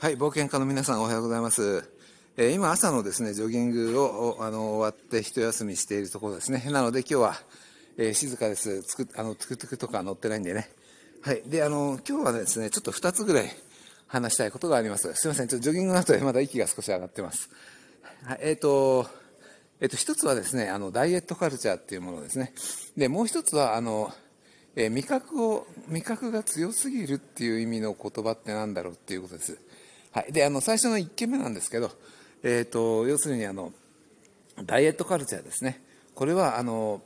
[0.00, 1.90] はい、冒険家の皆さんおはようございます。
[2.36, 6.62] えー、今朝のですね、ジョギングをあの終わって一休みしているところですね。
[6.70, 7.34] なので今日は、
[7.96, 8.84] えー、静かです。
[8.84, 10.70] つくあのトゥクトゥクとか乗ってないんでね。
[11.22, 11.42] はい。
[11.46, 13.50] で、あの、今日はですね、ちょっと2つぐらい
[14.06, 15.12] 話したいことがあります。
[15.14, 17.50] すいません、ちょっとジョギングの後でまだ息が少し上がってます。
[18.22, 19.04] はい、えっ、ー、と、
[19.80, 22.52] えっ、と、一つはですね、あの、ダイエットカルチャーっていうものですね。
[22.96, 24.14] で、もう一つは、あの、
[24.76, 29.58] えー、味覚を、味覚が強すぎるっていう意味の言葉って何だろうっていうことです。
[30.12, 31.90] はい、であの最初の1件目なんですけど、
[32.42, 33.72] えーと、要するにあの
[34.64, 35.82] ダイエットカルチャーですね、
[36.14, 37.02] これはあの、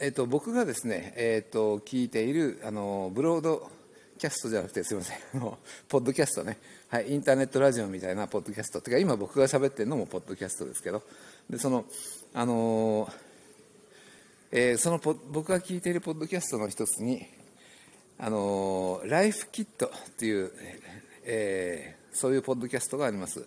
[0.00, 3.70] えーと、僕がですね、えーと、聞いているあのブロード
[4.18, 5.16] キャストじゃなくてすみません。
[5.34, 8.80] あのポッドキャストね、はい、インターネットラジオみたいなポッドキャスト。
[8.80, 11.02] てか今僕が喋ってるのもポッドキャストですけど。
[11.48, 11.84] でその
[12.34, 13.10] あの
[14.50, 14.98] えー、その
[15.30, 17.26] 僕が聞いているポッドキャストの一つに
[18.18, 20.50] あのライフキットっていう、
[21.24, 23.46] えー、そういうポッドキャストがあります。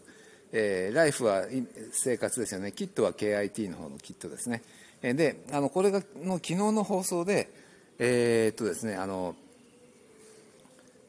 [0.53, 1.45] えー、ライフは
[1.91, 4.63] 生活ですよね、キットは KIT の方のキットですね。
[5.01, 7.49] で、あのこれがの昨日の放送で、
[7.97, 9.35] えー、っとですね、あの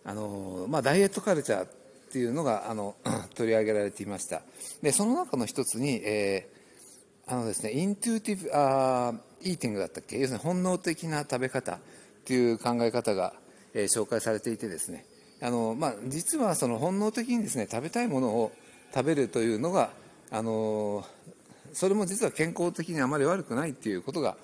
[0.05, 1.69] あのまあ、ダイエットカルチャーっ
[2.13, 2.97] ていうのがあの
[3.35, 4.43] 取り上げられていました。
[4.83, 11.79] で、その中の一つに、えー、あのですね、イントゥーティブあイーティングだったっけ、要するに本能的な食べ方っ
[12.25, 13.35] ていう考え方が、
[13.75, 15.07] えー、紹介されていてですね、
[15.43, 18.53] あの、まあ、実はその本能的にですね食べたいものを
[18.95, 19.91] 食べるというのが
[20.31, 21.05] あの
[21.73, 24.37] それも実は健康的にあまり悪くないっていうことが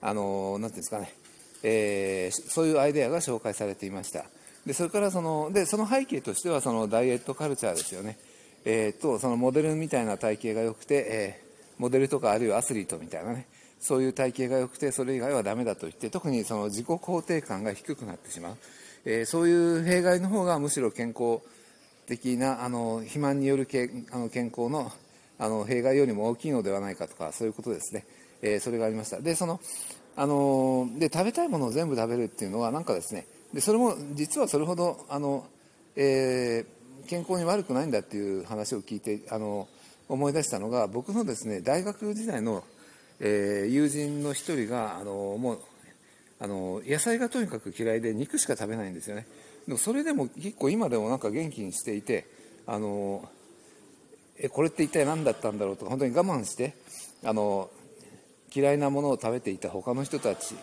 [0.00, 1.12] あのなんていうんですかね、
[1.62, 4.24] えー、そういうアイデアが紹介されていました。
[4.64, 8.18] でそれからそのでその背景としてはそのダイエットカルチャーですよね、
[8.64, 13.46] えーと、そのモデルみたいな体型が良くて、えー、モデルとかあるいはアスリートみたいなね
[13.80, 18.56] そういう体型が良くてそれ以外はダメだと言って特にその自己肯定感が低くなってしまう。
[19.10, 21.40] えー、そういう弊害の方がむしろ健康
[22.06, 24.92] 的なあの肥満によるけあの健康の
[25.38, 28.04] あの弊害よりも大きいのではないかとかそういうことですね、
[28.42, 29.18] えー、それがありました。
[29.20, 29.60] でその
[30.14, 33.24] あので食べたいものを全部食べるっていうのはなんかですね
[33.54, 35.46] でそれも実はそれほどあの、
[35.96, 39.68] えー、健康に悪くないんだっていう話を聞いてあの
[40.08, 42.62] 思い出したのが僕のですね大学時代の、
[43.20, 45.60] えー、友人の一人があのもう
[46.40, 49.26] あの野菜がとにかく嫌いで肉しか食べないんですよね。
[49.66, 52.26] でもそれでも結構今でもなんか元気にしていて
[52.66, 53.28] あの
[54.38, 56.74] えこれって一体何だったんだろうとか本当に我慢して
[57.24, 57.70] あの
[58.54, 60.54] 嫌いなものを食べていた他の人たち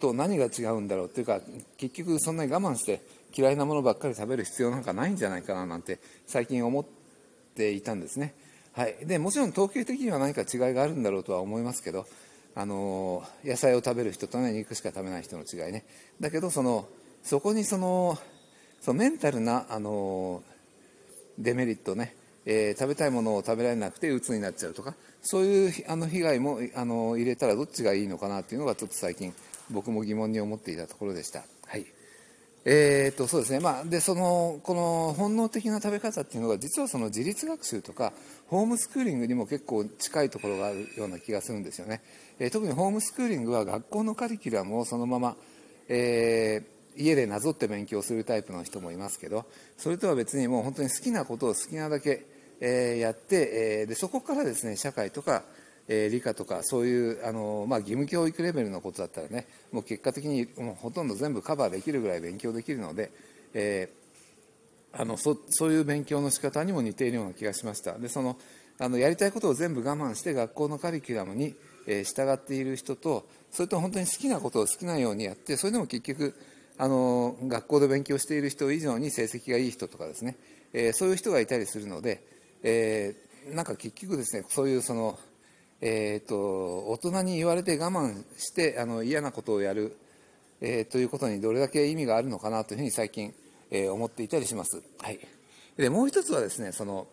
[0.00, 1.40] と何が違うんだろうっていうか
[1.76, 3.00] 結局そんなに我慢して
[3.36, 6.84] 嫌いなものばっかり食べる必要なんかないんじゃないかななんて最近思っ
[7.56, 8.34] ていたんですね、
[8.72, 12.06] はい、でもちろん統計的には何か違いがあるんだろうとは思いますけど
[12.56, 15.84] あの野菜を食べる人と、ね、肉しか食べない人の違いね。
[16.20, 16.86] だけどその
[17.22, 18.18] そこにその
[18.80, 20.42] そのメンタルなあの
[21.38, 22.14] デメリットね、
[22.44, 29.32] えー、食べたいものを食べられなくて鬱になっちゃうとかそういうあの被害もあの入れたらどっちがいいのかなっていうのがちょっと最近
[29.70, 31.42] 僕も疑問に思っていたところでした。
[31.66, 31.86] はい。
[32.66, 38.14] えーとそうですねまあ、でそのこの本能的な食べ方っていうのが実はその自立学習とか
[38.48, 42.00] ホームスクーリングにも結構近いところがあるような気がするんですよね。
[42.38, 45.36] えー、特にホームスクーリングは学校のカリキュラムをそのまま、
[45.88, 49.44] えー、家でなぞって勉強するタイプの人もいますけど
[49.76, 52.24] それとは別にもう本当に好きなことを好きなだけ、
[52.60, 55.42] えー、やって、えー、でそこからですね社会とか、
[55.88, 63.10] えー、理科とかそういうあの、まあ、義務教育レベルのことだったらねもう結果的にもうほとんど全部カバーできるぐらい勉強できるので、
[63.52, 67.98] えー、あのそそういう勉強の仕方にも似ているような気がしました。
[67.98, 68.38] でその
[68.78, 71.54] あのやりたいことを全部我慢して学校のカリキュラムに
[71.86, 76.34] え従っている人とそれと本当に好きなことを好きなようにやってそれでも結局
[76.76, 80.36] あの学校で勉強している人以上に成績がいい人とかですね、
[80.72, 82.20] えそういう人がいたりするので、
[82.64, 85.16] えー、なんか結局ですねそういうその、
[85.80, 89.96] えーと、大人に言われて我慢してあの嫌なことをやる、
[90.60, 93.34] えー、ということにどれだけ意味があるのかなというふうに最近、
[93.70, 94.82] えー、思っていたりします。
[94.98, 95.18] はい、
[95.76, 97.06] でもう一つはですねその、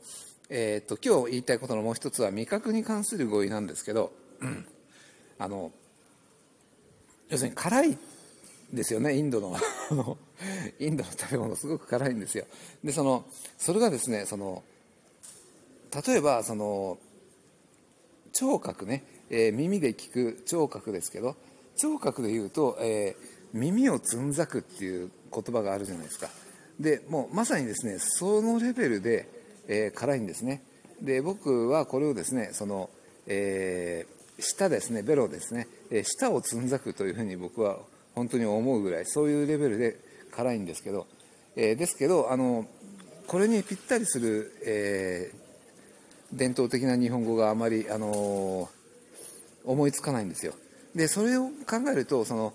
[0.50, 4.12] えーと今日言いたいことのもう一つは味覚に関する語彙なんですけど
[5.38, 5.72] あの
[7.30, 7.98] 要するに辛い
[8.74, 9.58] ですよねインドの
[10.80, 12.46] インドの食べ物すごく辛いんですよ
[12.84, 13.26] でその
[13.58, 14.64] それがですねその
[16.06, 16.98] 例えばその
[18.34, 21.36] 聴覚ね、えー、耳で聞く聴覚ですけど
[21.76, 26.28] 聴覚で言うと、えー、耳をつんざくっていう言葉があるじゃないですか。
[26.80, 29.28] でもうまさにですねそのレベルで、
[29.68, 30.64] えー、辛いんですね。
[31.02, 32.90] で僕はこれをですねその、
[33.28, 37.78] えー、舌ですね、ベロですね、え舌をつんざくというふうに僕は
[38.16, 39.98] 本当に思うぐらい、そういうレベルで
[40.32, 41.08] 辛いんですけど、
[41.56, 42.66] え、ですけどあの、
[43.28, 45.41] これにぴったりする、えー、
[46.34, 48.70] 伝統的な日本語があまり、あの
[49.66, 50.54] 思いつかないんですよ。
[50.96, 52.54] でそれを考えるとその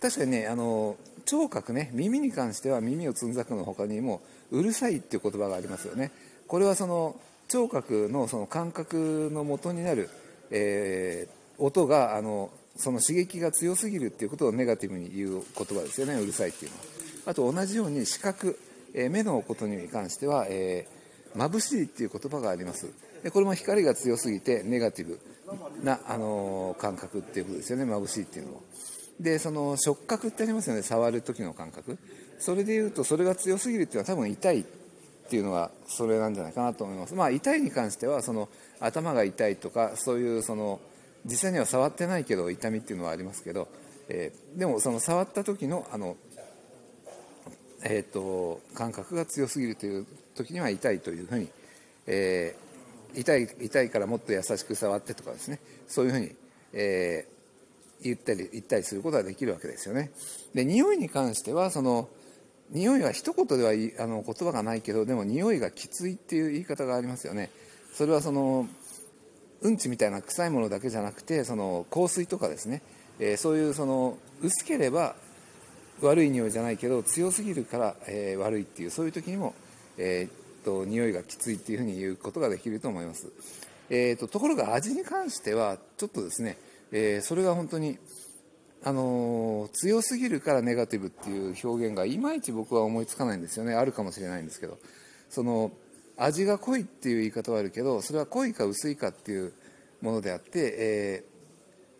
[0.00, 4.20] 確かにね、あの聴覚ね耳に関しては耳をつんざくの他にも
[4.50, 6.12] うるさいっていう言葉がありますよね。
[6.46, 10.08] これはその聴覚のその感覚の元になる、
[10.50, 16.14] えー、音があのその刺激が強すぎるっていうことをネガティブに言う言葉ですよね。
[16.14, 16.84] うるさいっていうのは。
[17.26, 18.58] あと同じように視覚、
[18.94, 20.95] えー、目のことに関しては、えー、
[21.36, 22.88] 眩しいっていう言葉があります。
[23.22, 25.20] でこれも光が強すぎてネガティブ
[25.82, 27.84] な、あのー、感覚っていうことですよね。
[27.84, 28.62] 眩しいっていうのも
[29.20, 30.82] でその触覚ってありますよね。
[30.82, 31.98] 触る時の感覚。
[32.38, 34.64] それでいうとそれが強すぎるっていうのは多分痛いっ
[35.28, 37.14] ていうのがそれなんじゃないかなと思います。
[37.14, 38.48] まあ痛いに関してはその
[38.80, 40.80] 頭が痛いとかそういうその
[41.24, 43.68] 実際には触ってないけど痛みっていうのはありますけど、
[44.08, 46.16] えー、でもその触った時のあの、
[47.88, 51.48] えーと、感覚が強すぎるという時には痛いというふうに、
[52.08, 56.34] えー、痛い痛いからもっと優しく触ってとかですねそういうふうに、
[56.72, 60.10] えー、言ったり言ったりすることができるわけですよね。
[60.52, 62.08] で匂いに関してはその
[62.70, 63.70] 匂いは一言では
[64.02, 67.50] あの言葉がないけどでも匂いがきついっていう言い方がありますよね。
[67.94, 68.68] それはその
[69.62, 72.82] うんちみたいな臭いものだけじゃなくてその香水とかですね、
[73.20, 75.14] えー、そういうその薄ければ
[76.02, 79.54] 悪い匂いじゃないけど強すぎるから、えー、悪いっていうそういう時にも、
[79.98, 83.28] えー、っと匂いがきついっていうふうに言うことができると思います、
[83.90, 86.58] えー、っとところが味に関してはちょっとですね、
[86.92, 87.98] えそれが本当に
[88.84, 93.74] あの強すぎるからネガティブっていう表現がいまいち僕は思いつかないんですよね。
[93.74, 94.78] あるかもしれないんですけど。
[95.28, 95.72] その
[96.16, 99.52] 味が濃いっていう言い方はあるけどそれは濃いか薄いかっていう
[100.00, 101.35] ものであって、えー、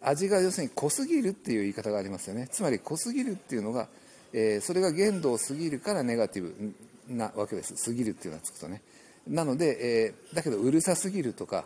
[0.00, 2.48] 味が要するに濃すぎるっていう言い方がありますよね。
[2.50, 3.88] つまり濃すぎるっていうのが、
[4.32, 6.74] えー、それが限度を過ぎるからネガティブ
[7.08, 7.74] なわけです。
[7.84, 8.82] 過ぎるっていうのがつくとね。
[9.26, 11.64] なので、えー、だけどうるさすぎるとか、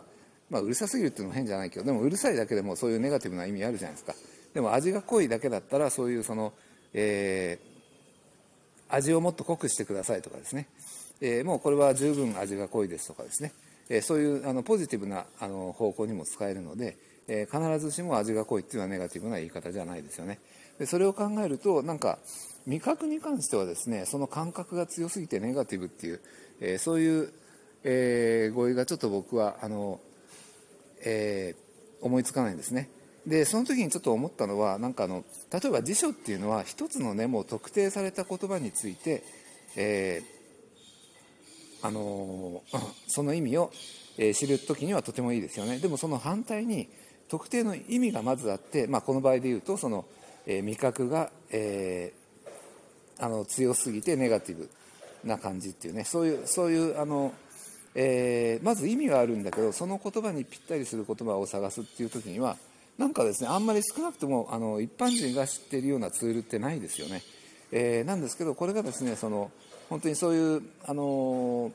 [0.49, 4.15] まあ、うるさすぎるっていうのも変じゃないけどでもうるさいだけでもそういうネガティブな意味あるじゃないですか。
[4.53, 6.53] でも味が濃いだけだったらそういうその、
[6.93, 10.67] えー、味をもっと濃くしてくださいとかですね。
[11.21, 13.53] えー、もうこれは十分味が濃いですとかですね、
[13.89, 20.39] えー、そういうあのポジティブなあの方向にも使えるので、えー、必ずしも味が濃いっていうのはネガティブな言い方じゃないですよね。
[20.79, 22.17] でそれを考えるとなんか
[22.65, 26.21] 味覚に関してはですねその感覚が強すぎてネガティブっていう、
[26.59, 27.33] えそういう、
[27.83, 29.99] え語彙がちょっと僕はあの、
[31.03, 31.55] え
[32.01, 32.89] 思いつかないんですね。
[33.25, 39.23] でその時にちょっと思ったのはなんかあの例えば辞書っていうのは一つのねもう特定された言葉について、
[39.75, 40.23] え
[41.81, 42.63] あの
[43.07, 43.71] その意味を、
[44.17, 45.79] え知る時にはとてもいいですよね。
[45.79, 46.89] でもその反対に
[47.31, 50.05] 特定の意味がまずあって、まあ、この場合で言うとその、
[50.45, 54.69] え味覚が、えー、あの強すぎてネガティブ
[55.23, 57.31] な感じっていうねそういうそういうあの、
[57.93, 62.57] えー、まず意味があるんだけどその言葉にぴったりする言葉を探すっていう時には
[62.97, 67.21] なんかですねあんまり少なくともあの一般人が知っているようなツールってないですよね、
[67.71, 69.51] えー、なんですけどこれがですねその
[69.89, 71.71] 本当にそういう、あの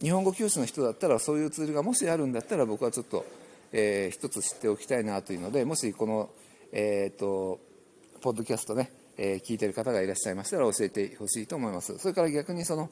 [0.00, 3.24] 日本語教師の人だったらそういうツールがもしあるんだったら僕はちょっと、
[3.72, 6.30] えー、一つ知っておきたいなというのでもしこの、
[6.72, 7.60] えーと、
[8.20, 12.90] ポッドキャストね、えー、聞いてる方がいらっしゃいましたら教えてほしいと思いますそれから逆にその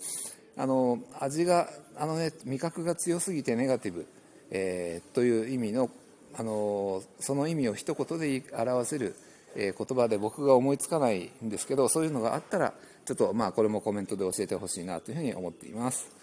[0.58, 4.06] あの味があの、ね、味覚が強すぎてネガティブ、
[4.50, 5.90] えー、という意味の
[6.38, 9.16] あのその意味を一言で表せる、
[9.54, 12.74] えー、言葉で僕が思いつかないんですけどそういうのがあったら
[13.06, 16.15] ちょっとまあこれもコメントで教えてほしいなというふうに思っています。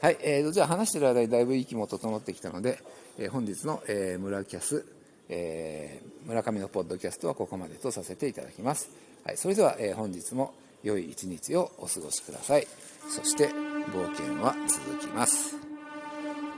[0.00, 2.78] はい、えー、じゃあ話してる間にだいぶ息も整ってきたので、
[3.18, 4.84] えー、本日の、えー、村キャス、
[5.28, 8.90] えー、村上のポッドキャストはここまでとさせていただきます。
[9.24, 12.66] はい、それでは、えー、本日も良い一日をお過ごしください。
[13.08, 15.57] そして冒険は続きます。